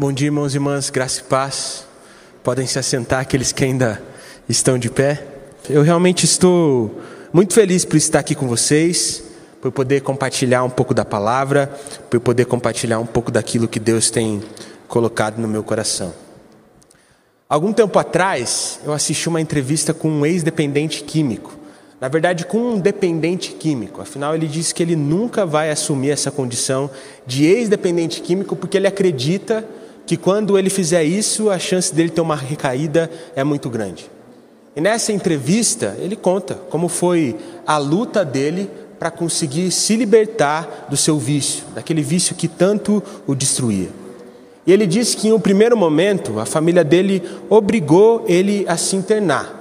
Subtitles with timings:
[0.00, 1.84] Bom dia, irmãos e irmãs, graça e paz.
[2.42, 4.02] Podem se assentar aqueles que ainda
[4.48, 5.22] estão de pé.
[5.68, 9.22] Eu realmente estou muito feliz por estar aqui com vocês,
[9.60, 11.70] por poder compartilhar um pouco da palavra,
[12.08, 14.42] por poder compartilhar um pouco daquilo que Deus tem
[14.88, 16.14] colocado no meu coração.
[17.46, 21.52] Algum tempo atrás, eu assisti uma entrevista com um ex-dependente químico.
[22.00, 24.00] Na verdade, com um dependente químico.
[24.00, 26.88] Afinal, ele disse que ele nunca vai assumir essa condição
[27.26, 29.62] de ex-dependente químico porque ele acredita
[30.06, 34.10] que quando ele fizer isso, a chance dele ter uma recaída é muito grande.
[34.74, 37.36] E nessa entrevista, ele conta como foi
[37.66, 43.34] a luta dele para conseguir se libertar do seu vício, daquele vício que tanto o
[43.34, 43.88] destruía.
[44.66, 48.94] E ele disse que em um primeiro momento, a família dele obrigou ele a se
[48.94, 49.58] internar.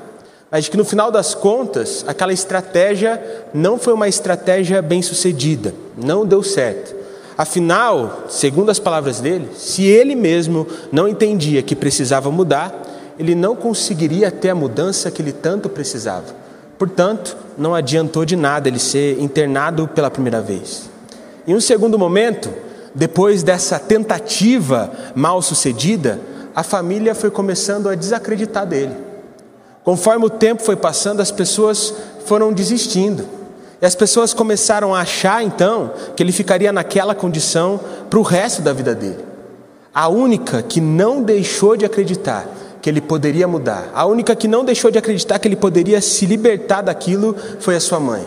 [0.51, 3.21] Mas que no final das contas, aquela estratégia
[3.53, 6.98] não foi uma estratégia bem sucedida, não deu certo.
[7.39, 12.77] Afinal, segundo as palavras dele, se ele mesmo não entendia que precisava mudar,
[13.17, 16.35] ele não conseguiria ter a mudança que ele tanto precisava.
[16.77, 20.89] Portanto, não adiantou de nada ele ser internado pela primeira vez.
[21.47, 22.49] Em um segundo momento,
[22.93, 26.19] depois dessa tentativa mal sucedida,
[26.53, 28.97] a família foi começando a desacreditar dele.
[29.85, 31.93] Conforme o tempo foi passando, as pessoas
[32.25, 33.38] foram desistindo.
[33.81, 38.61] E as pessoas começaram a achar então que ele ficaria naquela condição para o resto
[38.61, 39.23] da vida dele.
[39.93, 42.47] A única que não deixou de acreditar
[42.81, 46.25] que ele poderia mudar, a única que não deixou de acreditar que ele poderia se
[46.25, 48.25] libertar daquilo foi a sua mãe.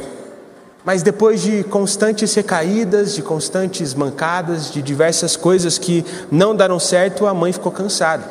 [0.84, 7.26] Mas depois de constantes recaídas, de constantes mancadas, de diversas coisas que não deram certo,
[7.26, 8.24] a mãe ficou cansada.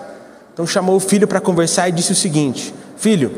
[0.54, 3.32] Então chamou o filho para conversar e disse o seguinte: Filho,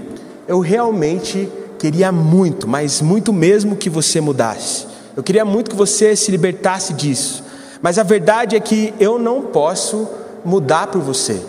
[0.48, 1.48] eu realmente
[1.84, 4.88] queria muito, mas muito mesmo que você mudasse.
[5.18, 7.44] Eu queria muito que você se libertasse disso.
[7.82, 10.08] Mas a verdade é que eu não posso
[10.46, 11.42] mudar por você.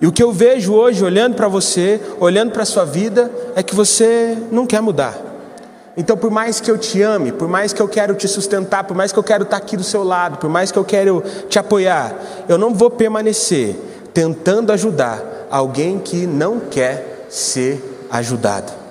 [0.00, 3.64] E o que eu vejo hoje, olhando para você, olhando para a sua vida, é
[3.64, 5.18] que você não quer mudar.
[5.96, 8.96] Então, por mais que eu te ame, por mais que eu quero te sustentar, por
[8.96, 11.58] mais que eu quero estar aqui do seu lado, por mais que eu quero te
[11.58, 12.14] apoiar,
[12.48, 13.74] eu não vou permanecer
[14.12, 18.83] tentando ajudar alguém que não quer ser ajudado.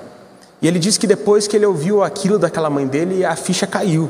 [0.64, 4.10] E ele disse que depois que ele ouviu aquilo daquela mãe dele, a ficha caiu.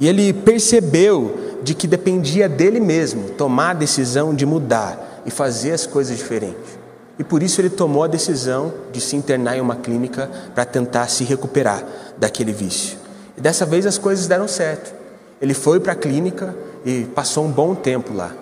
[0.00, 5.70] E ele percebeu de que dependia dele mesmo tomar a decisão de mudar e fazer
[5.70, 6.84] as coisas diferentes.
[7.16, 11.06] E por isso ele tomou a decisão de se internar em uma clínica para tentar
[11.06, 11.84] se recuperar
[12.18, 12.98] daquele vício.
[13.38, 14.92] E dessa vez as coisas deram certo.
[15.40, 18.34] Ele foi para a clínica e passou um bom tempo lá.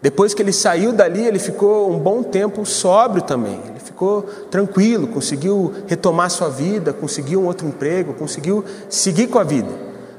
[0.00, 3.60] Depois que ele saiu dali, ele ficou um bom tempo sóbrio também.
[3.68, 9.44] Ele ficou tranquilo, conseguiu retomar sua vida, conseguiu um outro emprego, conseguiu seguir com a
[9.44, 9.68] vida.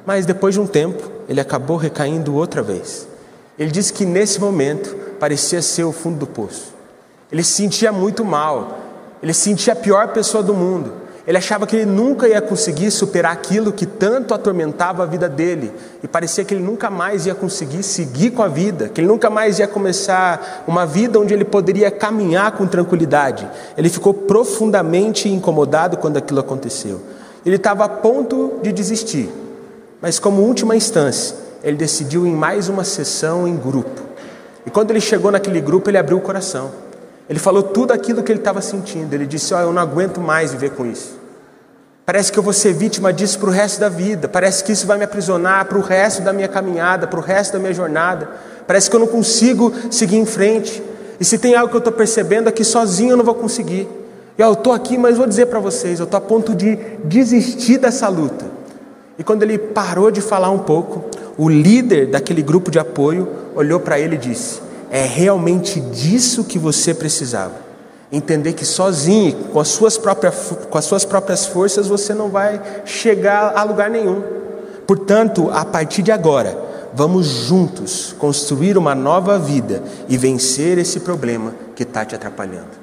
[0.06, 3.08] Mas depois de um tempo, ele acabou recaindo outra vez.
[3.58, 6.74] Ele disse que nesse momento parecia ser o fundo do poço.
[7.32, 8.78] Ele se sentia muito mal,
[9.22, 10.94] ele se sentia a pior pessoa do mundo.
[11.28, 15.72] Ele achava que ele nunca ia conseguir superar aquilo que tanto atormentava a vida dele,
[16.02, 19.30] e parecia que ele nunca mais ia conseguir seguir com a vida, que ele nunca
[19.30, 23.48] mais ia começar uma vida onde ele poderia caminhar com tranquilidade.
[23.78, 27.00] Ele ficou profundamente incomodado quando aquilo aconteceu.
[27.46, 29.30] Ele estava a ponto de desistir,
[30.02, 34.02] mas, como última instância, ele decidiu em mais uma sessão em grupo.
[34.66, 36.72] E quando ele chegou naquele grupo, ele abriu o coração.
[37.32, 39.14] Ele falou tudo aquilo que ele estava sentindo.
[39.14, 41.18] Ele disse: oh, Eu não aguento mais viver com isso.
[42.06, 44.28] Parece que eu vou ser vítima disso para o resto da vida.
[44.28, 47.54] Parece que isso vai me aprisionar para o resto da minha caminhada, para o resto
[47.54, 48.30] da minha jornada.
[48.68, 50.84] Parece que eu não consigo seguir em frente.
[51.22, 53.88] E se tem algo que eu estou percebendo é que sozinho eu não vou conseguir.
[54.38, 56.76] E eu estou aqui, mas vou dizer para vocês: eu estou a ponto de
[57.06, 58.44] desistir dessa luta.
[59.18, 61.06] E quando ele parou de falar um pouco,
[61.38, 64.60] o líder daquele grupo de apoio olhou para ele e disse:
[64.92, 67.56] é realmente disso que você precisava.
[68.12, 72.62] Entender que sozinho, com as suas próprias, com as suas próprias forças, você não vai
[72.84, 74.22] chegar a lugar nenhum.
[74.86, 76.58] Portanto, a partir de agora,
[76.94, 82.82] vamos juntos construir uma nova vida e vencer esse problema que está te atrapalhando.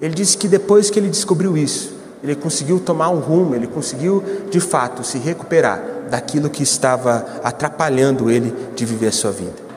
[0.00, 1.92] Ele disse que depois que ele descobriu isso,
[2.24, 8.30] ele conseguiu tomar um rumo, ele conseguiu de fato se recuperar daquilo que estava atrapalhando
[8.30, 9.71] ele de viver a sua vida.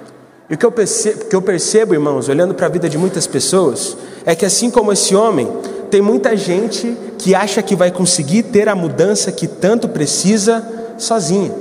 [0.49, 3.25] E o que eu percebo, que eu percebo irmãos, olhando para a vida de muitas
[3.25, 5.49] pessoas, é que assim como esse homem,
[5.89, 10.63] tem muita gente que acha que vai conseguir ter a mudança que tanto precisa
[10.97, 11.51] sozinha.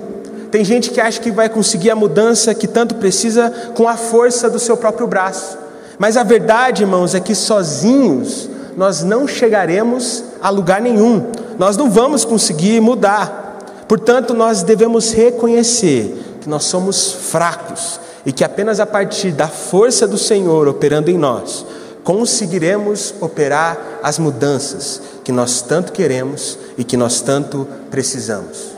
[0.50, 4.50] Tem gente que acha que vai conseguir a mudança que tanto precisa com a força
[4.50, 5.58] do seu próprio braço.
[5.98, 11.26] Mas a verdade, irmãos, é que sozinhos nós não chegaremos a lugar nenhum.
[11.58, 13.84] Nós não vamos conseguir mudar.
[13.88, 20.06] Portanto, nós devemos reconhecer que nós somos fracos e que apenas a partir da força
[20.06, 21.64] do Senhor operando em nós,
[22.02, 28.74] conseguiremos operar as mudanças que nós tanto queremos e que nós tanto precisamos.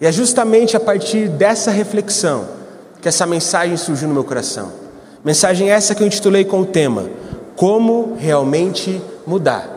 [0.00, 2.46] E é justamente a partir dessa reflexão
[3.00, 4.72] que essa mensagem surgiu no meu coração.
[5.24, 7.08] Mensagem essa que eu intitulei com o tema
[7.54, 9.68] Como realmente mudar.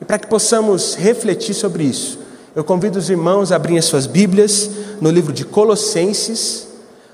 [0.00, 2.18] E para que possamos refletir sobre isso,
[2.54, 6.67] eu convido os irmãos a abrirem as suas Bíblias no livro de Colossenses,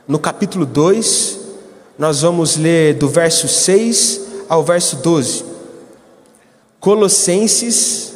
[0.07, 1.39] no capítulo 2,
[1.99, 5.45] nós vamos ler do verso 6 ao verso 12.
[6.79, 8.13] Colossenses,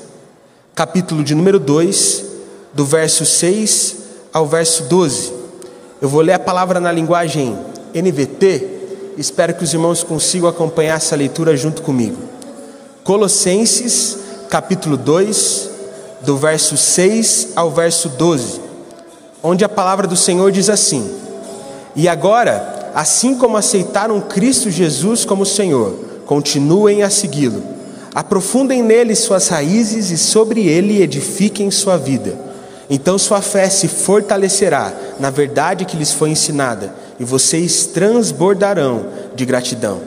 [0.75, 2.25] capítulo de número 2,
[2.75, 3.97] do verso 6
[4.33, 5.33] ao verso 12.
[6.03, 7.59] Eu vou ler a palavra na linguagem
[7.95, 12.19] NVT, espero que os irmãos consigam acompanhar essa leitura junto comigo.
[13.03, 14.19] Colossenses,
[14.51, 15.71] capítulo 2,
[16.21, 18.61] do verso 6 ao verso 12,
[19.43, 21.28] onde a palavra do Senhor diz assim:
[21.99, 27.61] E agora, assim como aceitaram Cristo Jesus como Senhor, continuem a segui-lo.
[28.15, 32.39] Aprofundem nele suas raízes e sobre ele edifiquem sua vida.
[32.89, 39.45] Então sua fé se fortalecerá na verdade que lhes foi ensinada, e vocês transbordarão de
[39.45, 40.01] gratidão.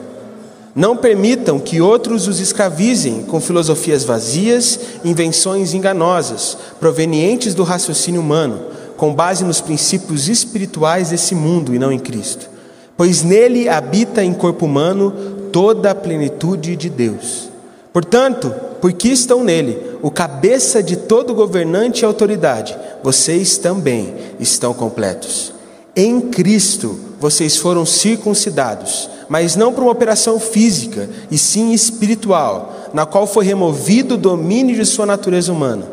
[0.74, 8.62] Não permitam que outros os escravizem com filosofias vazias, invenções enganosas, provenientes do raciocínio humano,
[9.02, 12.48] com base nos princípios espirituais desse mundo e não em Cristo.
[12.96, 15.10] Pois nele habita em corpo humano
[15.50, 17.48] toda a plenitude de Deus.
[17.92, 25.52] Portanto, porque estão nele, o cabeça de todo governante e autoridade, vocês também estão completos.
[25.96, 33.04] Em Cristo vocês foram circuncidados, mas não por uma operação física, e sim espiritual, na
[33.04, 35.91] qual foi removido o domínio de sua natureza humana.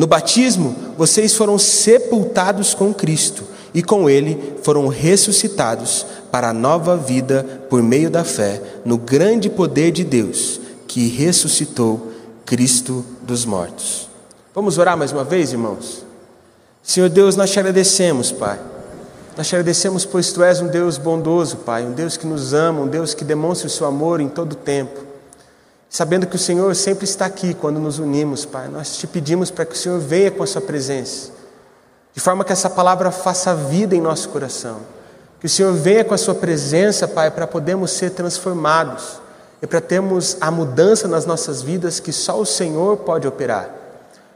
[0.00, 3.44] No batismo, vocês foram sepultados com Cristo
[3.74, 9.50] e com ele foram ressuscitados para a nova vida por meio da fé no grande
[9.50, 10.58] poder de Deus,
[10.88, 12.12] que ressuscitou
[12.46, 14.08] Cristo dos mortos.
[14.54, 16.02] Vamos orar mais uma vez, irmãos?
[16.82, 18.58] Senhor Deus, nós te agradecemos, Pai.
[19.36, 22.80] Nós te agradecemos, pois tu és um Deus bondoso, Pai, um Deus que nos ama,
[22.80, 25.09] um Deus que demonstra o seu amor em todo o tempo.
[25.90, 29.66] Sabendo que o Senhor sempre está aqui quando nos unimos, Pai, nós te pedimos para
[29.66, 31.32] que o Senhor venha com a sua presença,
[32.14, 34.80] de forma que essa palavra faça vida em nosso coração
[35.40, 39.18] que o Senhor venha com a Sua presença, Pai, para podermos ser transformados
[39.62, 43.70] e para termos a mudança nas nossas vidas que só o Senhor pode operar.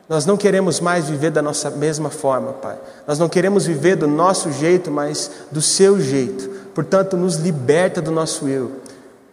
[0.08, 2.76] Nós não queremos mais viver da nossa mesma forma, Pai.
[3.06, 6.48] Nós não queremos viver do nosso jeito, mas do Seu jeito.
[6.74, 8.72] Portanto, nos liberta do nosso eu,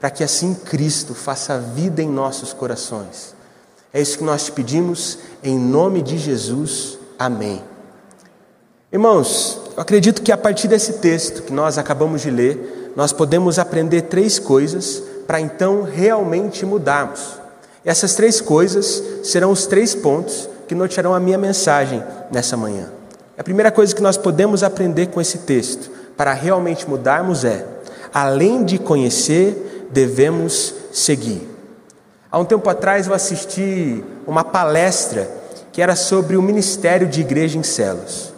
[0.01, 3.35] para que assim Cristo faça vida em nossos corações.
[3.93, 6.97] É isso que nós te pedimos, em nome de Jesus.
[7.19, 7.61] Amém.
[8.91, 13.59] Irmãos, eu acredito que a partir desse texto que nós acabamos de ler, nós podemos
[13.59, 17.39] aprender três coisas para então realmente mudarmos.
[17.85, 22.89] E essas três coisas serão os três pontos que nortearão a minha mensagem nessa manhã.
[23.37, 27.65] A primeira coisa que nós podemos aprender com esse texto para realmente mudarmos é:
[28.11, 31.47] além de conhecer, devemos seguir.
[32.31, 35.29] Há um tempo atrás eu assisti uma palestra
[35.71, 38.31] que era sobre o ministério de igreja em células.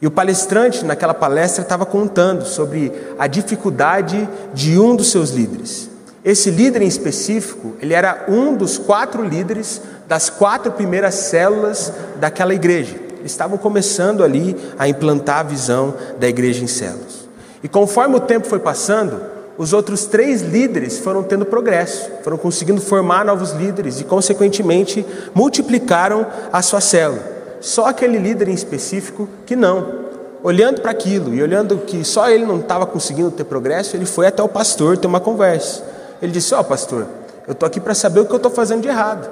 [0.00, 5.90] E o palestrante, naquela palestra, estava contando sobre a dificuldade de um dos seus líderes.
[6.24, 12.54] Esse líder em específico, ele era um dos quatro líderes das quatro primeiras células daquela
[12.54, 12.96] igreja.
[13.18, 17.28] Eles estavam começando ali a implantar a visão da igreja em células.
[17.62, 22.80] E conforme o tempo foi passando, os outros três líderes foram tendo progresso, foram conseguindo
[22.80, 29.56] formar novos líderes e, consequentemente, multiplicaram a sua célula só aquele líder em específico que
[29.56, 30.06] não.
[30.42, 34.26] Olhando para aquilo e olhando que só ele não estava conseguindo ter progresso, ele foi
[34.26, 35.82] até o pastor ter uma conversa.
[36.22, 37.06] Ele disse: Ó, oh, pastor,
[37.46, 39.28] eu estou aqui para saber o que eu estou fazendo de errado.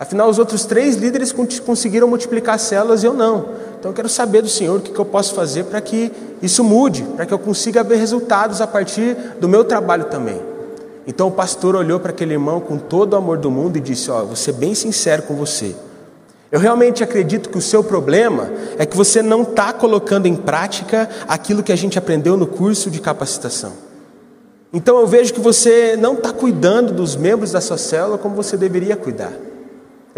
[0.00, 3.50] Afinal, os outros três líderes conseguiram multiplicar células e eu não.
[3.78, 7.02] Então, eu quero saber do Senhor o que eu posso fazer para que isso mude,
[7.02, 10.40] para que eu consiga ver resultados a partir do meu trabalho também.
[11.06, 14.10] Então, o pastor olhou para aquele irmão com todo o amor do mundo e disse:
[14.10, 15.76] Ó, oh, vou ser bem sincero com você.
[16.50, 21.10] Eu realmente acredito que o seu problema é que você não está colocando em prática
[21.28, 23.72] aquilo que a gente aprendeu no curso de capacitação.
[24.72, 28.56] Então eu vejo que você não está cuidando dos membros da sua célula como você
[28.56, 29.49] deveria cuidar.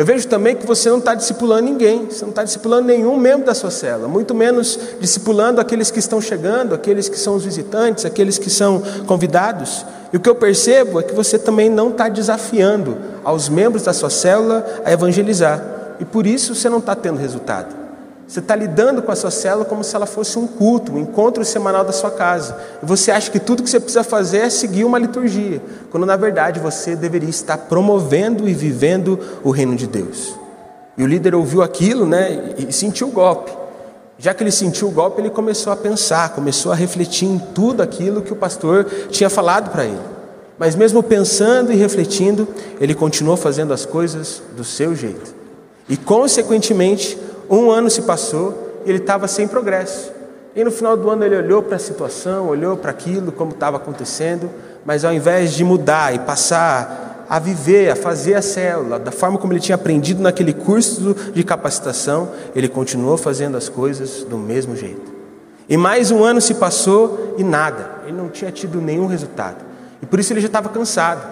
[0.03, 3.47] Eu vejo também que você não está discipulando ninguém, você não está discipulando nenhum membro
[3.47, 8.05] da sua célula, muito menos discipulando aqueles que estão chegando, aqueles que são os visitantes,
[8.05, 9.87] aqueles que são convidados.
[10.13, 13.93] E o que eu percebo é que você também não está desafiando aos membros da
[13.93, 15.65] sua célula a evangelizar
[16.01, 17.82] e por isso você não está tendo resultado.
[18.33, 21.45] Você está lidando com a sua célula como se ela fosse um culto, um encontro
[21.45, 22.59] semanal da sua casa.
[22.83, 25.61] E você acha que tudo que você precisa fazer é seguir uma liturgia,
[25.91, 30.35] quando na verdade você deveria estar promovendo e vivendo o reino de Deus.
[30.97, 33.53] E o líder ouviu aquilo, né, e sentiu o golpe.
[34.17, 37.83] Já que ele sentiu o golpe, ele começou a pensar, começou a refletir em tudo
[37.83, 40.01] aquilo que o pastor tinha falado para ele.
[40.59, 42.49] Mas mesmo pensando e refletindo,
[42.81, 45.35] ele continuou fazendo as coisas do seu jeito.
[45.87, 47.19] E consequentemente,
[47.49, 50.13] um ano se passou e ele estava sem progresso.
[50.55, 53.79] E no final do ano ele olhou para a situação, olhou para aquilo, como estava
[53.79, 54.51] acontecendo,
[54.85, 59.39] mas ao invés de mudar e passar a viver, a fazer a célula, da forma
[59.39, 64.77] como ele tinha aprendido naquele curso de capacitação, ele continuou fazendo as coisas do mesmo
[64.77, 65.11] jeito.
[65.67, 69.65] E mais um ano se passou e nada, ele não tinha tido nenhum resultado.
[70.03, 71.27] E por isso ele já estava cansado,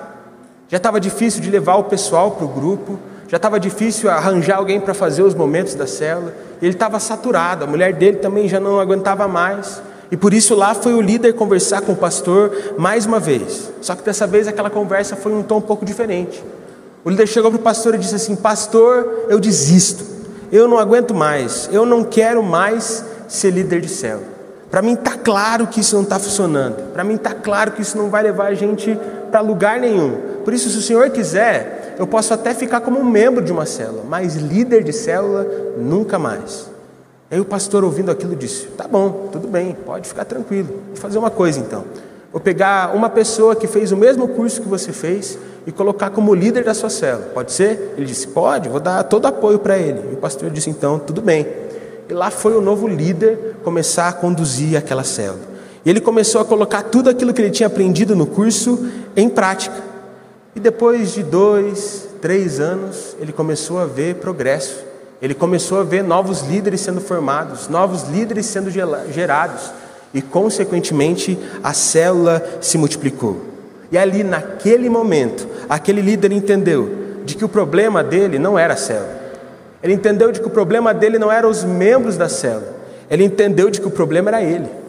[0.69, 2.99] já estava difícil de levar o pessoal para o grupo,
[3.30, 7.66] já estava difícil arranjar alguém para fazer os momentos da célula, ele estava saturado, a
[7.66, 9.80] mulher dele também já não aguentava mais.
[10.10, 13.70] E por isso lá foi o líder conversar com o pastor mais uma vez.
[13.80, 16.42] Só que dessa vez aquela conversa foi um tom um pouco diferente.
[17.04, 20.04] O líder chegou para o pastor e disse assim: Pastor, eu desisto,
[20.50, 24.26] eu não aguento mais, eu não quero mais ser líder de célula.
[24.72, 26.92] Para mim está claro que isso não está funcionando.
[26.92, 28.99] Para mim está claro que isso não vai levar a gente
[29.30, 30.18] para lugar nenhum.
[30.44, 33.66] Por isso, se o Senhor quiser, eu posso até ficar como um membro de uma
[33.66, 35.47] célula, mas líder de célula,
[35.78, 36.70] nunca mais.
[37.30, 40.68] Aí o pastor, ouvindo aquilo, disse: Tá bom, tudo bem, pode ficar tranquilo.
[40.88, 41.85] Vou fazer uma coisa então.
[42.32, 46.35] Vou pegar uma pessoa que fez o mesmo curso que você fez e colocar como
[46.35, 47.26] líder da sua célula.
[47.35, 47.94] Pode ser?
[47.97, 50.11] Ele disse: Pode, vou dar todo apoio para ele.
[50.11, 51.47] E o pastor disse: Então, tudo bem.
[52.09, 55.50] E lá foi o novo líder começar a conduzir aquela célula.
[55.85, 59.89] E ele começou a colocar tudo aquilo que ele tinha aprendido no curso em prática.
[60.54, 64.85] E depois de dois, três anos, ele começou a ver progresso.
[65.23, 69.71] Ele começou a ver novos líderes sendo formados, novos líderes sendo gerados.
[70.12, 73.45] E, consequentemente, a célula se multiplicou.
[73.92, 78.76] E ali, naquele momento, aquele líder entendeu de que o problema dele não era a
[78.76, 79.21] célula.
[79.83, 82.75] Ele entendeu de que o problema dele não eram os membros da célula.
[83.09, 84.79] Ele entendeu de que o problema era ele.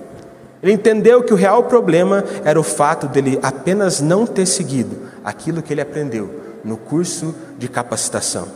[0.61, 5.61] Ele entendeu que o real problema era o fato dele apenas não ter seguido aquilo
[5.61, 6.29] que ele aprendeu
[6.63, 8.47] no curso de capacitação.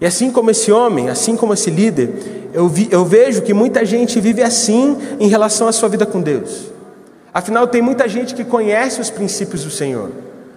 [0.00, 2.10] E assim como esse homem, assim como esse líder,
[2.52, 6.20] eu, vi, eu vejo que muita gente vive assim em relação à sua vida com
[6.20, 6.70] Deus.
[7.32, 10.10] Afinal, tem muita gente que conhece os princípios do Senhor,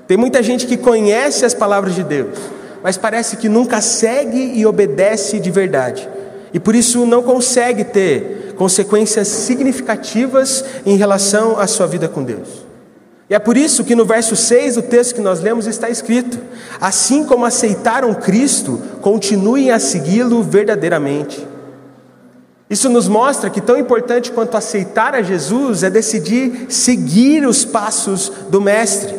[0.08, 2.38] tem muita gente que conhece as palavras de Deus,
[2.82, 6.08] mas parece que nunca segue e obedece de verdade,
[6.54, 12.68] e por isso não consegue ter consequências significativas em relação à sua vida com Deus.
[13.30, 16.38] E é por isso que no verso 6 do texto que nós lemos está escrito:
[16.82, 21.48] Assim como aceitaram Cristo, continuem a segui-lo verdadeiramente.
[22.70, 28.30] Isso nos mostra que tão importante quanto aceitar a Jesus é decidir seguir os passos
[28.50, 29.16] do Mestre.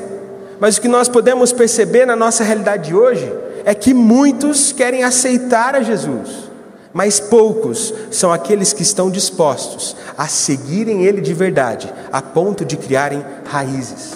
[0.60, 3.32] Mas o que nós podemos perceber na nossa realidade de hoje
[3.64, 6.49] é que muitos querem aceitar a Jesus,
[6.92, 12.76] mas poucos são aqueles que estão dispostos a seguirem Ele de verdade, a ponto de
[12.76, 14.14] criarem raízes.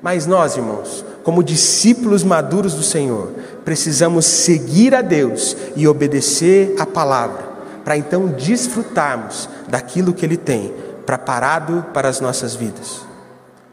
[0.00, 3.30] Mas nós, irmãos, como discípulos maduros do Senhor,
[3.64, 7.44] precisamos seguir a Deus e obedecer a palavra,
[7.84, 10.72] para então desfrutarmos daquilo que Ele tem
[11.04, 13.02] preparado para as nossas vidas.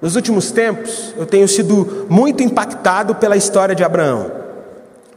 [0.01, 4.38] Nos últimos tempos, eu tenho sido muito impactado pela história de Abraão.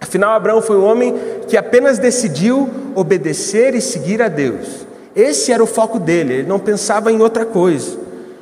[0.03, 1.15] Afinal, Abraão foi um homem
[1.47, 4.85] que apenas decidiu obedecer e seguir a Deus.
[5.15, 7.99] Esse era o foco dele, ele não pensava em outra coisa.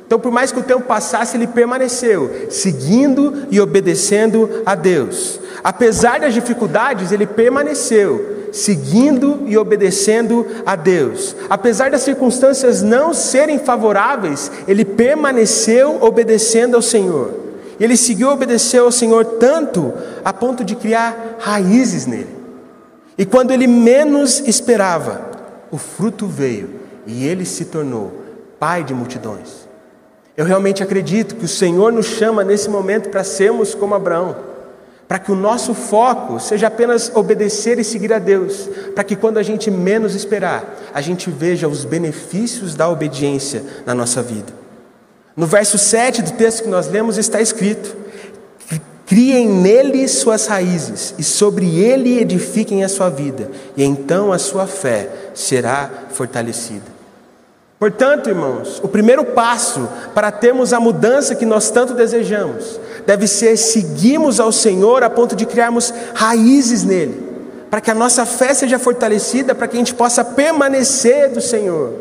[0.07, 5.39] Então, por mais que o tempo passasse, ele permaneceu seguindo e obedecendo a Deus.
[5.63, 11.35] Apesar das dificuldades, ele permaneceu seguindo e obedecendo a Deus.
[11.47, 17.40] Apesar das circunstâncias não serem favoráveis, ele permaneceu obedecendo ao Senhor.
[17.81, 19.91] Ele seguiu e obedeceu ao Senhor tanto
[20.23, 22.29] a ponto de criar raízes nele.
[23.17, 25.19] E quando ele menos esperava,
[25.71, 26.69] o fruto veio
[27.07, 28.21] e ele se tornou
[28.59, 29.67] pai de multidões.
[30.37, 34.35] Eu realmente acredito que o Senhor nos chama nesse momento para sermos como Abraão,
[35.07, 39.39] para que o nosso foco seja apenas obedecer e seguir a Deus, para que quando
[39.39, 44.60] a gente menos esperar, a gente veja os benefícios da obediência na nossa vida.
[45.35, 47.95] No verso 7 do texto que nós lemos está escrito:
[49.05, 54.67] Criem nele suas raízes, e sobre ele edifiquem a sua vida, e então a sua
[54.67, 57.01] fé será fortalecida.
[57.79, 63.57] Portanto, irmãos, o primeiro passo para termos a mudança que nós tanto desejamos deve ser
[63.57, 67.21] seguirmos ao Senhor a ponto de criarmos raízes nele,
[67.71, 71.93] para que a nossa fé seja fortalecida, para que a gente possa permanecer do Senhor.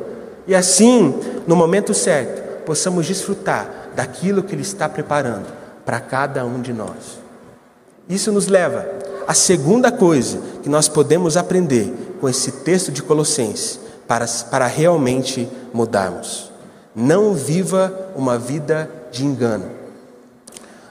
[0.46, 1.14] E assim,
[1.46, 5.46] no momento certo, possamos desfrutar daquilo que Ele está preparando
[5.84, 7.18] para cada um de nós.
[8.08, 8.86] Isso nos leva
[9.26, 15.48] à segunda coisa que nós podemos aprender com esse texto de Colossenses para, para realmente
[15.72, 16.50] mudarmos.
[16.94, 19.70] Não viva uma vida de engano.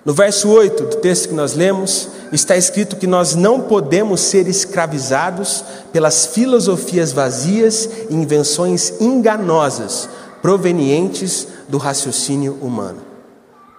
[0.06, 4.48] No verso 8 do texto que nós lemos, está escrito que nós não podemos ser
[4.48, 10.08] escravizados pelas filosofias vazias e invenções enganosas
[10.41, 13.01] provenientes do raciocínio humano.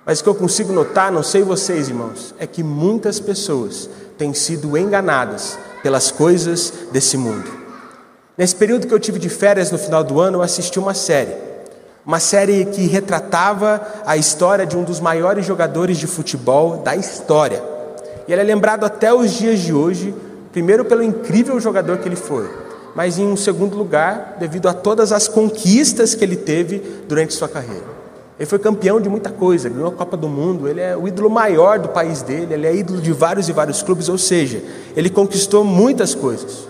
[0.05, 3.89] Mas o que eu consigo notar, não sei vocês, irmãos, é que muitas pessoas
[4.19, 7.51] têm sido enganadas pelas coisas desse mundo.
[8.37, 11.51] Nesse período que eu tive de férias no final do ano, eu assisti uma série
[12.05, 17.63] uma série que retratava a história de um dos maiores jogadores de futebol da história.
[18.27, 20.15] E ele é lembrado até os dias de hoje,
[20.53, 22.49] primeiro pelo incrível jogador que ele foi,
[22.95, 27.49] mas em um segundo lugar, devido a todas as conquistas que ele teve durante sua
[27.49, 28.01] carreira.
[28.39, 31.29] Ele foi campeão de muita coisa, ganhou a Copa do Mundo, ele é o ídolo
[31.29, 34.63] maior do país dele, ele é ídolo de vários e vários clubes, ou seja,
[34.97, 36.67] ele conquistou muitas coisas.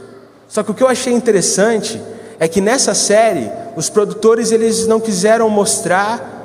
[0.48, 2.02] Só que o que eu achei interessante
[2.40, 6.40] é que nessa série os produtores eles não quiseram mostrar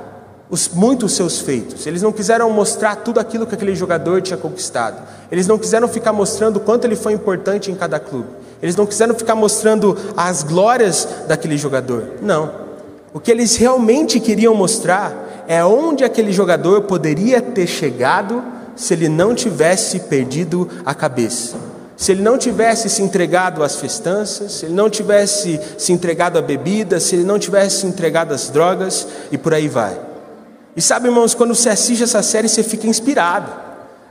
[0.48, 4.38] os, muito os seus feitos, eles não quiseram mostrar tudo aquilo que aquele jogador tinha
[4.38, 5.02] conquistado,
[5.32, 8.28] eles não quiseram ficar mostrando o quanto ele foi importante em cada clube,
[8.62, 12.66] eles não quiseram ficar mostrando as glórias daquele jogador, não.
[13.14, 18.44] O que eles realmente queriam mostrar é onde aquele jogador poderia ter chegado
[18.76, 24.52] se ele não tivesse perdido a cabeça se ele não tivesse se entregado às festanças,
[24.52, 28.50] se ele não tivesse se entregado à bebida, se ele não tivesse se entregado às
[28.50, 29.98] drogas e por aí vai.
[30.76, 33.50] E sabe, irmãos, quando você assiste essa série, você fica inspirado.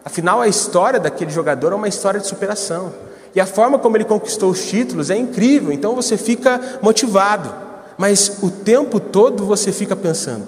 [0.02, 2.92] Afinal, a história daquele jogador é uma história de superação.
[3.34, 7.52] E a forma como ele conquistou os títulos é incrível, então você fica motivado.
[7.98, 10.46] Mas o tempo todo você fica pensando: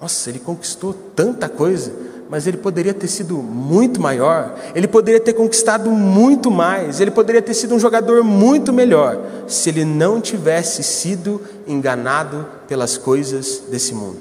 [0.00, 1.92] nossa, ele conquistou tanta coisa
[2.28, 7.40] mas ele poderia ter sido muito maior, ele poderia ter conquistado muito mais, ele poderia
[7.40, 13.94] ter sido um jogador muito melhor, se ele não tivesse sido enganado pelas coisas desse
[13.94, 14.20] mundo.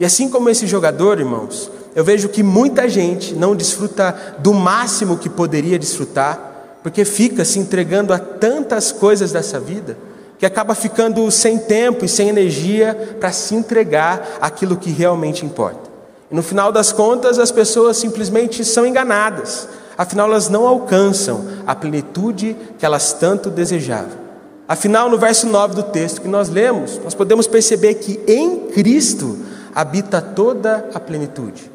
[0.00, 5.18] E assim como esse jogador, irmãos, eu vejo que muita gente não desfruta do máximo
[5.18, 6.51] que poderia desfrutar,
[6.82, 9.96] porque fica se entregando a tantas coisas dessa vida,
[10.38, 15.90] que acaba ficando sem tempo e sem energia para se entregar àquilo que realmente importa.
[16.30, 21.74] E no final das contas, as pessoas simplesmente são enganadas, afinal, elas não alcançam a
[21.74, 24.22] plenitude que elas tanto desejavam.
[24.66, 29.38] Afinal, no verso 9 do texto que nós lemos, nós podemos perceber que em Cristo
[29.74, 31.71] habita toda a plenitude.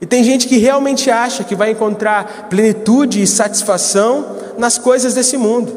[0.00, 5.36] E tem gente que realmente acha que vai encontrar plenitude e satisfação nas coisas desse
[5.36, 5.76] mundo.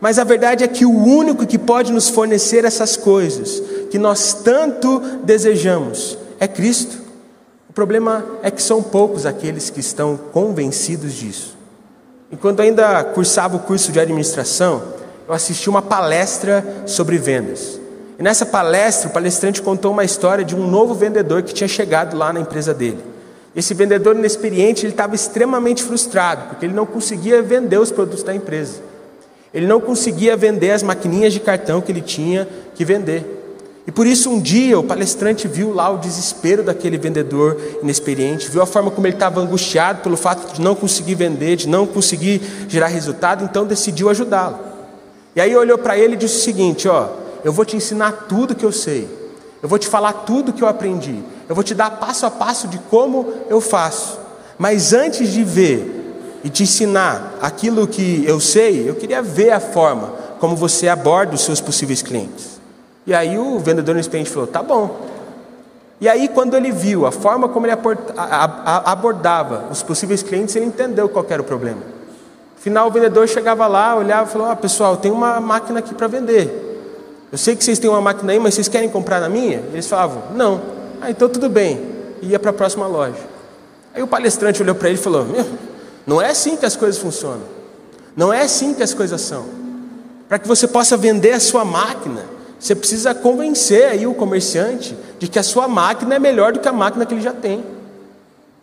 [0.00, 4.34] Mas a verdade é que o único que pode nos fornecer essas coisas que nós
[4.34, 7.06] tanto desejamos é Cristo
[7.76, 11.54] problema é que são poucos aqueles que estão convencidos disso.
[12.32, 14.82] Enquanto ainda cursava o curso de administração,
[15.28, 17.78] eu assisti uma palestra sobre vendas.
[18.18, 22.16] E nessa palestra, o palestrante contou uma história de um novo vendedor que tinha chegado
[22.16, 23.04] lá na empresa dele.
[23.56, 28.34] Esse vendedor inexperiente, ele estava extremamente frustrado, porque ele não conseguia vender os produtos da
[28.34, 28.82] empresa.
[29.54, 33.24] Ele não conseguia vender as maquininhas de cartão que ele tinha que vender.
[33.86, 38.60] E por isso um dia o palestrante viu lá o desespero daquele vendedor inexperiente, viu
[38.60, 42.42] a forma como ele estava angustiado pelo fato de não conseguir vender, de não conseguir
[42.68, 44.58] gerar resultado, então decidiu ajudá-lo.
[45.34, 47.08] E aí olhou para ele e disse o seguinte: ó,
[47.42, 49.08] eu vou te ensinar tudo que eu sei,
[49.62, 52.68] eu vou te falar tudo que eu aprendi, eu vou te dar passo a passo
[52.68, 54.18] de como eu faço.
[54.58, 59.60] Mas antes de ver e te ensinar aquilo que eu sei, eu queria ver a
[59.60, 62.60] forma como você aborda os seus possíveis clientes.
[63.06, 65.06] E aí o vendedor inexperiente falou: tá bom.
[66.00, 67.74] E aí, quando ele viu a forma como ele
[68.84, 71.80] abordava os possíveis clientes, ele entendeu qual era o problema.
[72.58, 76.06] Afinal, o vendedor chegava lá, olhava e falou: ah, pessoal, tem uma máquina aqui para
[76.06, 76.64] vender.
[77.32, 79.62] Eu sei que vocês têm uma máquina aí, mas vocês querem comprar na minha?
[79.72, 80.75] Eles falavam: não.
[81.00, 81.80] Ah, então tudo bem.
[82.22, 83.18] E ia para a próxima loja.
[83.94, 85.26] Aí o palestrante olhou para ele e falou:
[86.06, 87.42] não é assim que as coisas funcionam.
[88.16, 89.44] Não é assim que as coisas são.
[90.28, 92.24] Para que você possa vender a sua máquina,
[92.58, 96.68] você precisa convencer aí o comerciante de que a sua máquina é melhor do que
[96.68, 97.64] a máquina que ele já tem.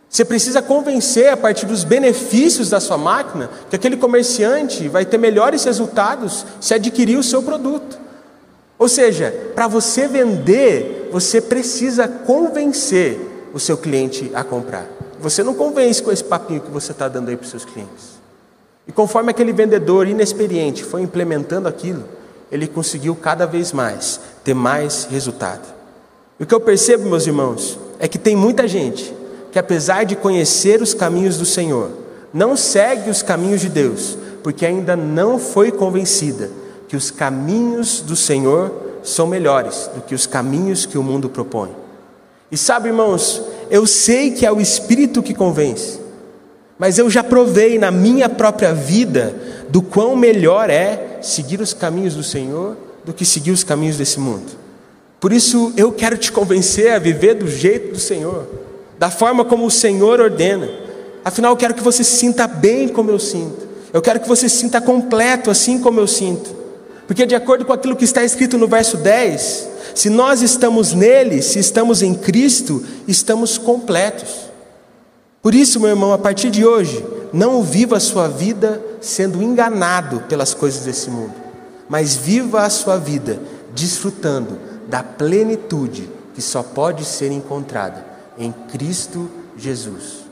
[0.09, 5.17] Você precisa convencer a partir dos benefícios da sua máquina que aquele comerciante vai ter
[5.17, 7.97] melhores resultados se adquirir o seu produto.
[8.83, 13.17] Ou seja, para você vender, você precisa convencer
[13.53, 14.85] o seu cliente a comprar.
[15.21, 18.19] Você não convence com esse papinho que você está dando aí para os seus clientes.
[18.85, 22.03] E conforme aquele vendedor inexperiente foi implementando aquilo,
[22.51, 25.65] ele conseguiu cada vez mais ter mais resultado.
[26.37, 29.15] E o que eu percebo, meus irmãos, é que tem muita gente
[29.49, 31.89] que, apesar de conhecer os caminhos do Senhor,
[32.33, 36.62] não segue os caminhos de Deus, porque ainda não foi convencida
[36.93, 41.71] que os caminhos do Senhor são melhores do que os caminhos que o mundo propõe.
[42.51, 45.99] E sabe, irmãos, eu sei que é o Espírito que convence,
[46.77, 49.36] mas eu já provei na minha própria vida
[49.69, 54.19] do quão melhor é seguir os caminhos do Senhor do que seguir os caminhos desse
[54.19, 54.51] mundo.
[55.19, 58.47] Por isso eu quero te convencer a viver do jeito do Senhor,
[58.99, 60.69] da forma como o Senhor ordena.
[61.25, 63.67] Afinal, eu quero que você se sinta bem como eu sinto.
[63.91, 66.62] Eu quero que você se sinta completo assim como eu sinto.
[67.07, 71.41] Porque, de acordo com aquilo que está escrito no verso 10, se nós estamos nele,
[71.41, 74.49] se estamos em Cristo, estamos completos.
[75.41, 80.21] Por isso, meu irmão, a partir de hoje, não viva a sua vida sendo enganado
[80.29, 81.33] pelas coisas desse mundo,
[81.89, 83.39] mas viva a sua vida
[83.75, 88.05] desfrutando da plenitude que só pode ser encontrada
[88.37, 90.23] em Cristo Jesus.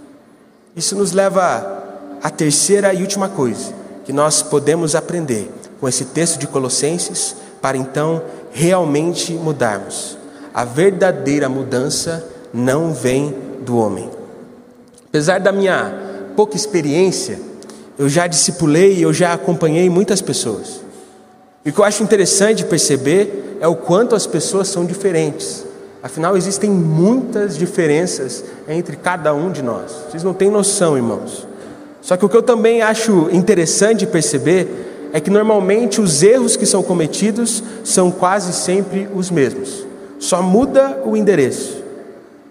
[0.75, 1.84] Isso nos leva
[2.23, 3.73] à terceira e última coisa
[4.05, 5.51] que nós podemos aprender
[5.82, 10.15] com esse texto de Colossenses para então realmente mudarmos.
[10.54, 14.10] A verdadeira mudança não vem do homem.
[15.10, 15.91] Apesar da minha
[16.36, 17.39] pouca experiência,
[17.98, 20.82] eu já discipulei eu já acompanhei muitas pessoas.
[21.65, 25.65] E o que eu acho interessante perceber é o quanto as pessoas são diferentes.
[26.04, 29.91] Afinal, existem muitas diferenças entre cada um de nós.
[30.10, 31.48] Vocês não têm noção, irmãos.
[32.02, 36.65] Só que o que eu também acho interessante perceber é que normalmente os erros que
[36.65, 39.86] são cometidos são quase sempre os mesmos.
[40.19, 41.82] Só muda o endereço.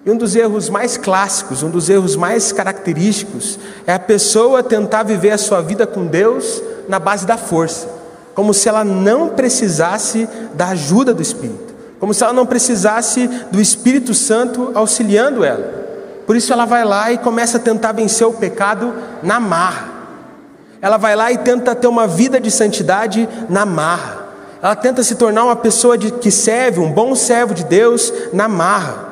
[0.05, 5.03] E um dos erros mais clássicos, um dos erros mais característicos, é a pessoa tentar
[5.03, 8.01] viver a sua vida com Deus na base da força
[8.35, 13.61] como se ela não precisasse da ajuda do Espírito, como se ela não precisasse do
[13.61, 15.81] Espírito Santo auxiliando ela.
[16.27, 20.00] Por isso ela vai lá e começa a tentar vencer o pecado na marra.
[20.83, 24.29] Ela vai lá e tenta ter uma vida de santidade na marra.
[24.63, 28.49] Ela tenta se tornar uma pessoa de, que serve, um bom servo de Deus na
[28.49, 29.09] marra.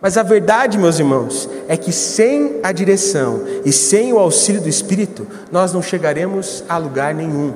[0.00, 4.68] Mas a verdade, meus irmãos, é que sem a direção e sem o auxílio do
[4.68, 7.54] Espírito, nós não chegaremos a lugar nenhum.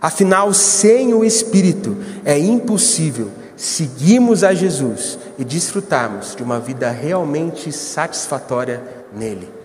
[0.00, 7.70] Afinal, sem o Espírito é impossível seguirmos a Jesus e desfrutarmos de uma vida realmente
[7.70, 8.82] satisfatória
[9.14, 9.59] nele.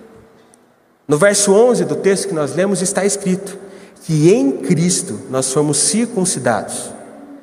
[1.08, 3.58] No verso 11 do texto que nós lemos está escrito
[4.04, 6.92] que em Cristo nós fomos circuncidados,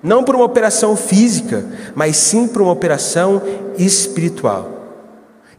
[0.02, 3.42] não por uma operação física, mas sim por uma operação
[3.76, 4.68] espiritual.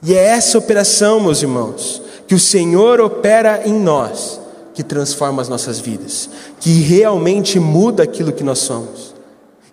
[0.01, 4.39] E é essa operação, meus irmãos, que o Senhor opera em nós
[4.73, 9.12] que transforma as nossas vidas, que realmente muda aquilo que nós somos.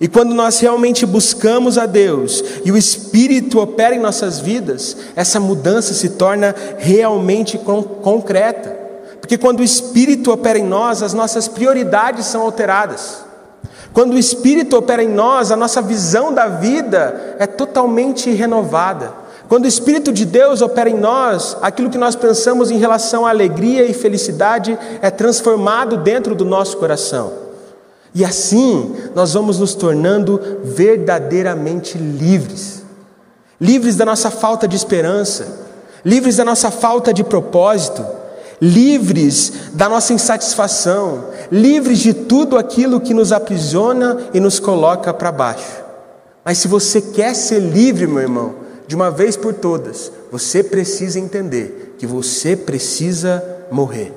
[0.01, 5.39] E quando nós realmente buscamos a Deus e o Espírito opera em nossas vidas, essa
[5.39, 8.79] mudança se torna realmente concreta.
[9.21, 13.19] Porque quando o Espírito opera em nós, as nossas prioridades são alteradas.
[13.93, 19.13] Quando o Espírito opera em nós, a nossa visão da vida é totalmente renovada.
[19.51, 23.31] Quando o Espírito de Deus opera em nós, aquilo que nós pensamos em relação à
[23.31, 27.40] alegria e felicidade é transformado dentro do nosso coração.
[28.15, 32.81] E assim nós vamos nos tornando verdadeiramente livres
[33.61, 35.69] livres da nossa falta de esperança,
[36.05, 38.05] livres da nossa falta de propósito,
[38.61, 45.31] livres da nossa insatisfação, livres de tudo aquilo que nos aprisiona e nos coloca para
[45.31, 45.83] baixo.
[46.45, 48.55] Mas se você quer ser livre, meu irmão,
[48.87, 54.13] de uma vez por todas, você precisa entender que você precisa morrer.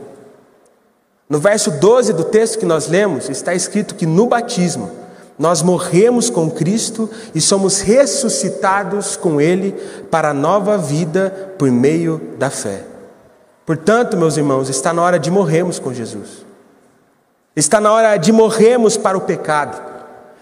[1.33, 4.91] No verso 12 do texto que nós lemos, está escrito que no batismo
[5.39, 9.71] nós morremos com Cristo e somos ressuscitados com Ele
[10.11, 12.83] para a nova vida por meio da fé.
[13.65, 16.45] Portanto, meus irmãos, está na hora de morrermos com Jesus.
[17.55, 19.81] Está na hora de morrermos para o pecado.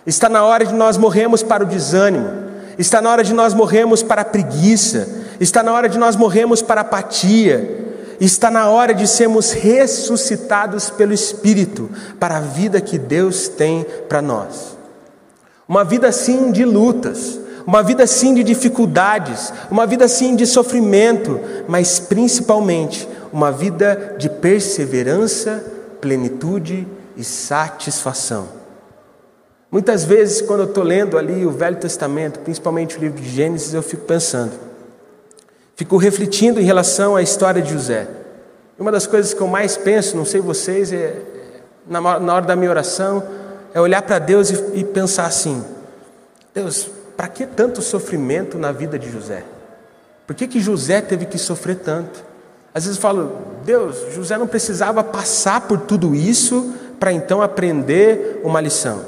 [0.05, 2.29] Está na hora de nós morrermos para o desânimo.
[2.77, 5.07] Está na hora de nós morrermos para a preguiça,
[5.39, 7.90] está na hora de nós morrermos para a apatia,
[8.25, 14.21] está na hora de sermos ressuscitados pelo Espírito para a vida que Deus tem para
[14.21, 14.77] nós.
[15.67, 21.39] Uma vida assim de lutas, uma vida assim de dificuldades, uma vida assim de sofrimento,
[21.67, 25.63] mas principalmente uma vida de perseverança,
[25.99, 28.49] plenitude e satisfação.
[29.71, 33.73] Muitas vezes, quando eu estou lendo ali o Velho Testamento, principalmente o livro de Gênesis,
[33.73, 34.51] eu fico pensando,
[35.81, 38.07] fico refletindo em relação à história de José.
[38.77, 41.19] Uma das coisas que eu mais penso, não sei vocês, é
[41.87, 43.23] na, na hora da minha oração,
[43.73, 45.65] é olhar para Deus e, e pensar assim:
[46.53, 49.43] Deus, para que tanto sofrimento na vida de José?
[50.27, 52.23] Por que, que José teve que sofrer tanto?
[52.75, 58.39] Às vezes eu falo, Deus, José não precisava passar por tudo isso para então aprender
[58.43, 59.01] uma lição.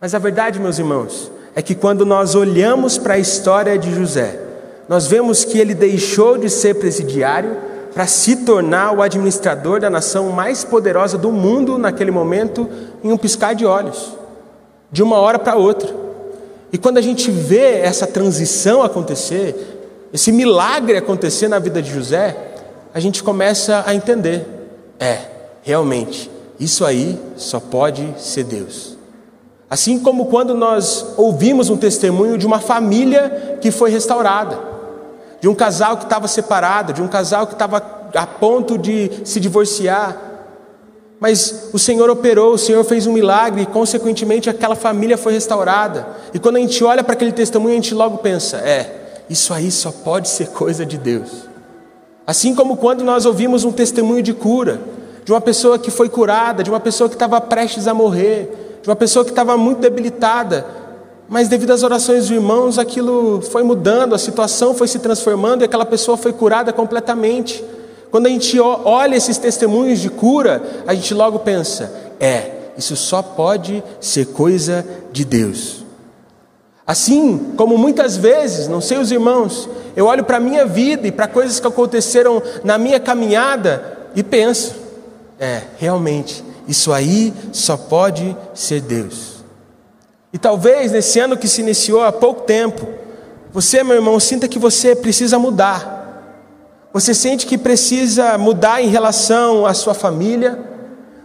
[0.00, 4.49] Mas a verdade, meus irmãos, é que quando nós olhamos para a história de José,
[4.90, 7.56] nós vemos que ele deixou de ser presidiário
[7.94, 12.68] para se tornar o administrador da nação mais poderosa do mundo naquele momento,
[13.00, 14.16] em um piscar de olhos,
[14.90, 15.94] de uma hora para outra.
[16.72, 22.36] E quando a gente vê essa transição acontecer, esse milagre acontecer na vida de José,
[22.92, 24.44] a gente começa a entender:
[24.98, 25.18] é,
[25.62, 28.98] realmente, isso aí só pode ser Deus.
[29.70, 34.69] Assim como quando nós ouvimos um testemunho de uma família que foi restaurada
[35.40, 37.82] de um casal que estava separado, de um casal que estava
[38.14, 40.16] a ponto de se divorciar.
[41.18, 46.06] Mas o Senhor operou, o Senhor fez um milagre e, consequentemente, aquela família foi restaurada.
[46.32, 49.70] E quando a gente olha para aquele testemunho, a gente logo pensa: é, isso aí
[49.70, 51.48] só pode ser coisa de Deus.
[52.26, 54.80] Assim como quando nós ouvimos um testemunho de cura,
[55.24, 58.88] de uma pessoa que foi curada, de uma pessoa que estava prestes a morrer, de
[58.88, 60.66] uma pessoa que estava muito debilitada,
[61.30, 65.64] mas devido às orações dos irmãos, aquilo foi mudando, a situação foi se transformando e
[65.64, 67.64] aquela pessoa foi curada completamente.
[68.10, 73.22] Quando a gente olha esses testemunhos de cura, a gente logo pensa: é, isso só
[73.22, 75.84] pode ser coisa de Deus.
[76.84, 81.12] Assim como muitas vezes, não sei os irmãos, eu olho para a minha vida e
[81.12, 84.74] para coisas que aconteceram na minha caminhada e penso:
[85.38, 89.39] é, realmente, isso aí só pode ser Deus.
[90.32, 92.86] E talvez nesse ano que se iniciou há pouco tempo,
[93.52, 95.98] você, meu irmão, sinta que você precisa mudar.
[96.92, 100.58] Você sente que precisa mudar em relação à sua família.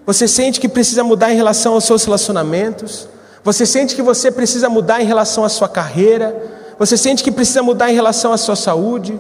[0.06, 3.08] Você sente que precisa mudar em relação aos seus relacionamentos.
[3.44, 6.36] Você sente que você precisa mudar em relação à sua carreira.
[6.80, 9.20] Você sente que precisa mudar em relação à sua saúde.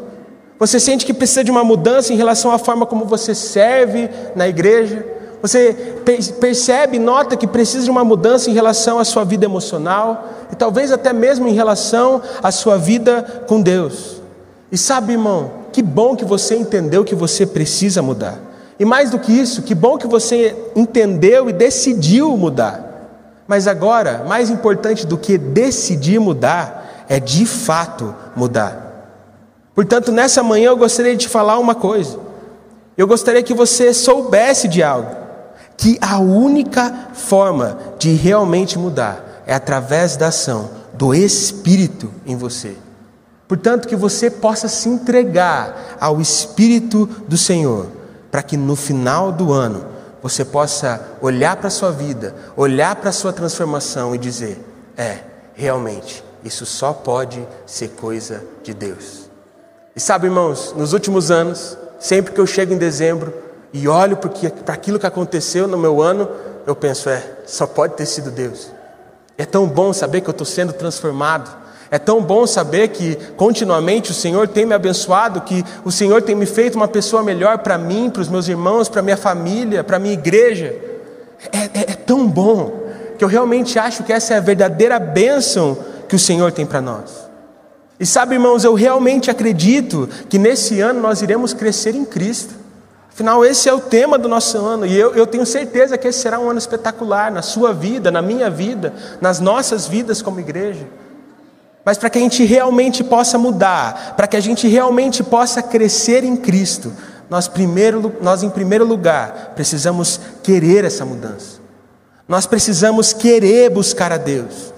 [0.58, 4.48] Você sente que precisa de uma mudança em relação à forma como você serve na
[4.48, 5.06] igreja.
[5.46, 5.74] Você
[6.40, 10.92] percebe, nota que precisa de uma mudança em relação à sua vida emocional e talvez
[10.92, 14.24] até mesmo em relação à sua vida com Deus.
[14.72, 18.40] E sabe, irmão, que bom que você entendeu que você precisa mudar.
[18.80, 23.14] E mais do que isso, que bom que você entendeu e decidiu mudar.
[23.48, 29.14] Mas agora, mais importante do que decidir mudar, é de fato mudar.
[29.76, 32.18] Portanto, nessa manhã eu gostaria de te falar uma coisa.
[32.98, 35.25] Eu gostaria que você soubesse de algo
[35.78, 42.76] que a única forma de realmente mudar é através da ação do Espírito em você.
[43.48, 47.88] Portanto, que você possa se entregar ao Espírito do Senhor,
[48.32, 49.86] para que no final do ano
[50.22, 54.60] você possa olhar para a sua vida, olhar para a sua transformação e dizer:
[54.98, 55.20] é,
[55.54, 59.30] realmente, isso só pode ser coisa de Deus.
[59.96, 63.34] E sabe, irmãos, nos últimos anos, sempre que eu chego em dezembro,
[63.76, 66.30] e olho para aquilo que aconteceu no meu ano,
[66.66, 68.72] eu penso, é, só pode ter sido Deus.
[69.38, 71.54] É tão bom saber que eu estou sendo transformado.
[71.92, 76.34] É tão bom saber que continuamente o Senhor tem me abençoado, que o Senhor tem
[76.34, 80.00] me feito uma pessoa melhor para mim, para os meus irmãos, para minha família, para
[80.00, 80.74] minha igreja.
[81.52, 82.82] É, é, é tão bom
[83.18, 86.80] que eu realmente acho que essa é a verdadeira bênção que o Senhor tem para
[86.80, 87.28] nós.
[88.00, 92.64] E sabe, irmãos, eu realmente acredito que nesse ano nós iremos crescer em Cristo.
[93.16, 96.20] Afinal, esse é o tema do nosso ano, e eu, eu tenho certeza que esse
[96.20, 100.86] será um ano espetacular na sua vida, na minha vida, nas nossas vidas como igreja.
[101.86, 106.26] Mas para que a gente realmente possa mudar, para que a gente realmente possa crescer
[106.26, 106.92] em Cristo,
[107.30, 111.62] nós, primeiro, nós em primeiro lugar precisamos querer essa mudança.
[112.28, 114.74] Nós precisamos querer buscar a Deus.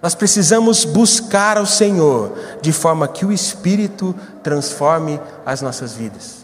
[0.00, 6.39] Nós precisamos buscar ao Senhor de forma que o Espírito transforme as nossas vidas.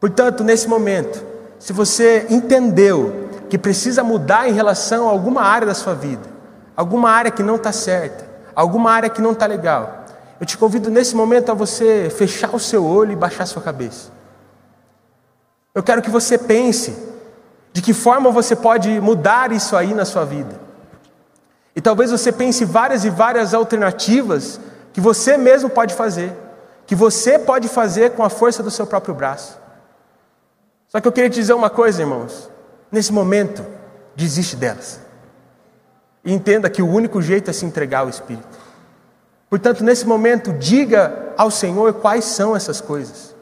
[0.00, 1.22] Portanto, nesse momento,
[1.58, 6.26] se você entendeu que precisa mudar em relação a alguma área da sua vida,
[6.74, 10.06] alguma área que não está certa, alguma área que não está legal,
[10.40, 13.60] eu te convido nesse momento a você fechar o seu olho e baixar a sua
[13.60, 14.10] cabeça.
[15.74, 16.96] Eu quero que você pense
[17.72, 20.58] de que forma você pode mudar isso aí na sua vida.
[21.76, 24.58] E talvez você pense várias e várias alternativas
[24.94, 26.32] que você mesmo pode fazer,
[26.86, 29.60] que você pode fazer com a força do seu próprio braço.
[30.90, 32.50] Só que eu queria te dizer uma coisa, irmãos.
[32.90, 33.64] Nesse momento,
[34.16, 35.00] desiste delas.
[36.24, 38.58] E entenda que o único jeito é se entregar ao Espírito.
[39.48, 43.34] Portanto, nesse momento, diga ao Senhor quais são essas coisas.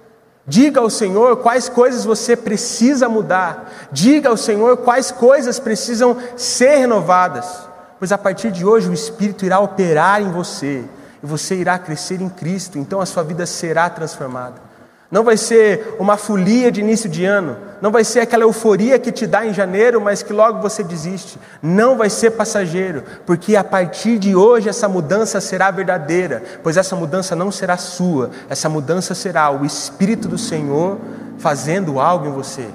[0.47, 3.89] Diga ao Senhor quais coisas você precisa mudar.
[3.91, 7.67] Diga ao Senhor quais coisas precisam ser renovadas.
[7.99, 10.85] Pois a partir de hoje o Espírito irá operar em você
[11.23, 14.68] e você irá crescer em Cristo, então a sua vida será transformada.
[15.11, 19.11] Não vai ser uma folia de início de ano, não vai ser aquela euforia que
[19.11, 21.39] te dá em janeiro, mas que logo você desiste.
[21.63, 26.95] Não vai ser passageiro, porque a partir de hoje essa mudança será verdadeira, pois essa
[26.95, 30.99] mudança não será sua, essa mudança será o Espírito do Senhor
[31.39, 32.67] fazendo algo em você.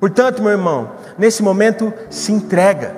[0.00, 2.96] Portanto, meu irmão, nesse momento se entrega,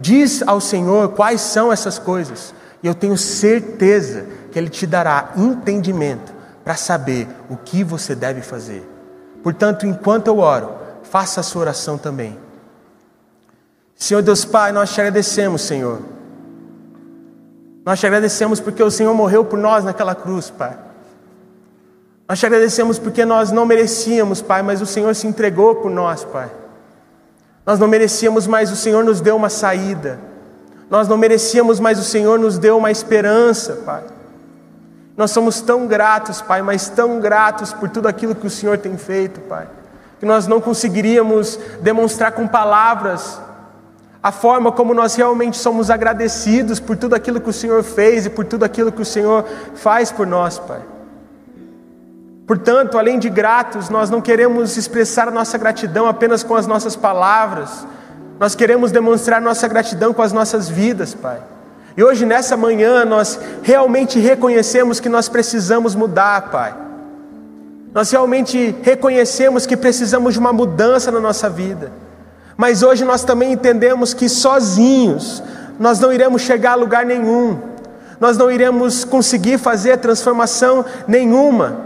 [0.00, 5.30] diz ao Senhor quais são essas coisas, e eu tenho certeza que Ele te dará
[5.36, 6.37] entendimento
[6.68, 8.86] para saber o que você deve fazer.
[9.42, 12.38] Portanto, enquanto eu oro, faça a sua oração também.
[13.96, 16.02] Senhor Deus Pai, nós te agradecemos, Senhor.
[17.86, 20.76] Nós te agradecemos porque o Senhor morreu por nós naquela cruz, Pai.
[22.28, 26.22] Nós te agradecemos porque nós não merecíamos, Pai, mas o Senhor se entregou por nós,
[26.22, 26.50] Pai.
[27.64, 30.20] Nós não merecíamos, mas o Senhor nos deu uma saída.
[30.90, 34.17] Nós não merecíamos, mas o Senhor nos deu uma esperança, Pai.
[35.18, 38.96] Nós somos tão gratos, Pai, mas tão gratos por tudo aquilo que o Senhor tem
[38.96, 39.66] feito, Pai,
[40.20, 43.40] que nós não conseguiríamos demonstrar com palavras
[44.22, 48.30] a forma como nós realmente somos agradecidos por tudo aquilo que o Senhor fez e
[48.30, 50.82] por tudo aquilo que o Senhor faz por nós, Pai.
[52.46, 56.94] Portanto, além de gratos, nós não queremos expressar a nossa gratidão apenas com as nossas
[56.94, 57.84] palavras,
[58.38, 61.40] nós queremos demonstrar nossa gratidão com as nossas vidas, Pai.
[61.98, 66.72] E hoje, nessa manhã, nós realmente reconhecemos que nós precisamos mudar, Pai.
[67.92, 71.90] Nós realmente reconhecemos que precisamos de uma mudança na nossa vida.
[72.56, 75.42] Mas hoje nós também entendemos que sozinhos
[75.76, 77.58] nós não iremos chegar a lugar nenhum.
[78.20, 81.80] Nós não iremos conseguir fazer transformação nenhuma.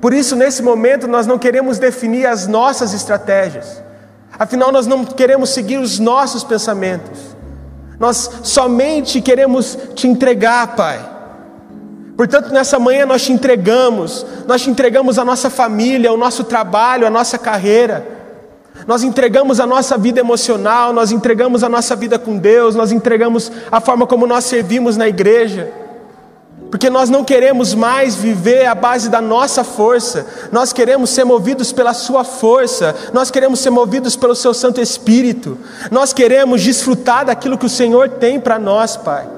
[0.00, 3.82] Por isso, nesse momento, nós não queremos definir as nossas estratégias.
[4.38, 7.35] Afinal, nós não queremos seguir os nossos pensamentos.
[7.98, 11.14] Nós somente queremos te entregar, Pai.
[12.16, 17.06] Portanto, nessa manhã nós te entregamos, nós te entregamos a nossa família, o nosso trabalho,
[17.06, 18.06] a nossa carreira.
[18.86, 23.50] Nós entregamos a nossa vida emocional, nós entregamos a nossa vida com Deus, nós entregamos
[23.70, 25.85] a forma como nós servimos na igreja
[26.70, 31.72] porque nós não queremos mais viver à base da nossa força, nós queremos ser movidos
[31.72, 35.58] pela Sua força, nós queremos ser movidos pelo Seu Santo Espírito,
[35.90, 39.36] nós queremos desfrutar daquilo que o Senhor tem para nós, Pai.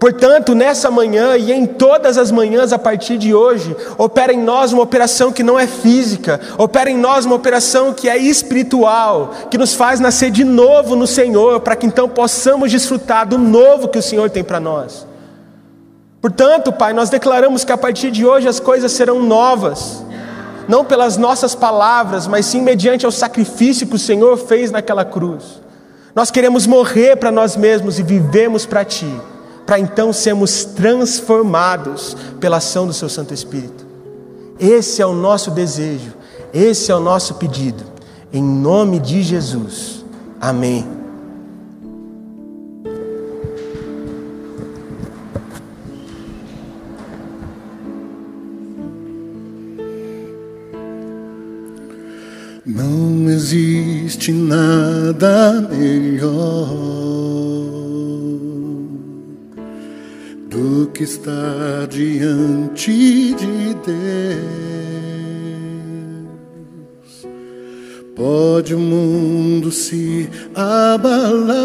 [0.00, 4.72] Portanto, nessa manhã e em todas as manhãs a partir de hoje, opera em nós
[4.72, 9.58] uma operação que não é física, opera em nós uma operação que é espiritual, que
[9.58, 13.98] nos faz nascer de novo no Senhor, para que então possamos desfrutar do novo que
[13.98, 15.09] o Senhor tem para nós.
[16.20, 20.04] Portanto, Pai, nós declaramos que a partir de hoje as coisas serão novas,
[20.68, 25.60] não pelas nossas palavras, mas sim mediante o sacrifício que o Senhor fez naquela cruz.
[26.14, 29.10] Nós queremos morrer para nós mesmos e vivemos para Ti,
[29.64, 33.86] para então sermos transformados pela ação do Seu Santo Espírito.
[34.58, 36.12] Esse é o nosso desejo,
[36.52, 37.82] esse é o nosso pedido,
[38.30, 40.04] em nome de Jesus.
[40.38, 40.99] Amém.
[53.52, 56.68] Existe nada melhor
[60.48, 64.06] do que estar diante de Deus.
[68.14, 71.56] Pode o mundo se abalar,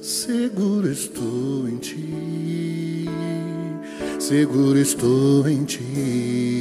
[0.00, 3.08] seguro estou em ti,
[4.20, 6.55] seguro estou em ti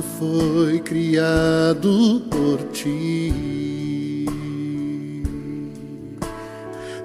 [0.00, 3.32] foi criado por ti.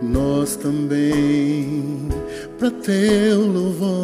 [0.01, 2.07] Nós também,
[2.57, 3.97] para teu louvor,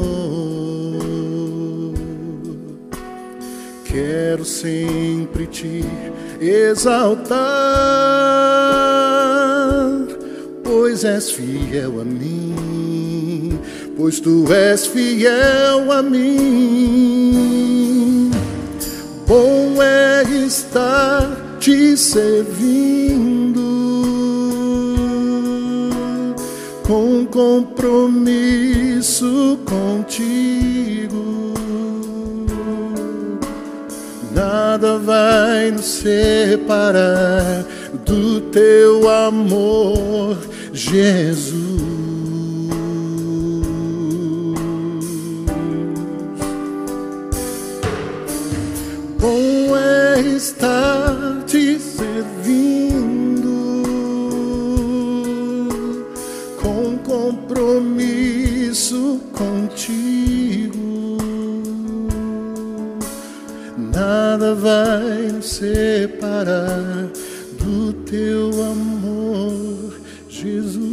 [3.85, 5.85] quero sempre te
[6.41, 7.37] exaltar,
[10.63, 13.57] pois és fiel a mim,
[13.95, 17.82] pois tu és fiel a mim
[19.25, 23.61] Bom é estar te servindo
[26.85, 28.77] com compromisso
[29.65, 31.53] contigo.
[34.33, 37.65] Nada vai nos separar
[38.05, 40.37] do teu amor,
[40.73, 41.72] Jesus.
[50.19, 53.03] Estar te servindo
[56.61, 58.41] com compromisso
[59.33, 61.17] contigo.
[63.77, 67.09] Nada vai separar
[67.59, 69.93] do teu amor,
[70.29, 70.83] Jesus.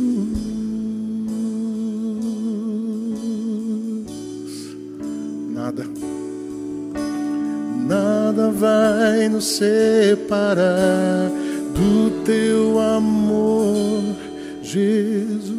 [5.48, 5.84] Nada,
[7.90, 11.28] nada vai nos separar
[11.74, 14.14] do teu amor,
[14.62, 15.50] Jesus.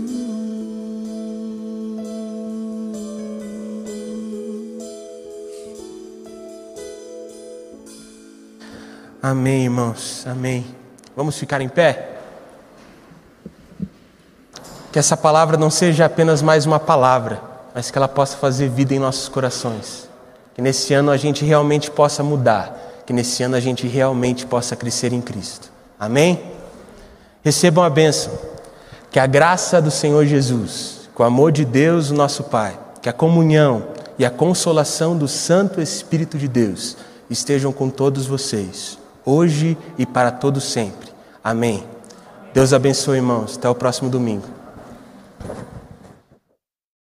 [9.21, 10.25] Amém, irmãos.
[10.25, 10.65] Amém.
[11.15, 12.17] Vamos ficar em pé?
[14.89, 17.41] Que essa palavra não seja apenas mais uma palavra,
[17.75, 20.10] mas que ela possa fazer vida em nossos corações.
[20.53, 23.03] Que nesse ano a gente realmente possa mudar.
[23.05, 25.71] Que nesse ano a gente realmente possa crescer em Cristo.
[25.99, 26.41] Amém?
[27.43, 28.31] Recebam a bênção.
[29.09, 33.09] Que a graça do Senhor Jesus, que o amor de Deus, o nosso Pai, que
[33.09, 33.87] a comunhão
[34.17, 36.95] e a consolação do Santo Espírito de Deus
[37.29, 41.09] estejam com todos vocês hoje e para todo sempre.
[41.43, 41.83] Amém.
[42.53, 43.57] Deus abençoe, irmãos.
[43.57, 44.60] Até o próximo domingo.